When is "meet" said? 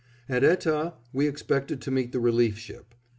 1.91-2.11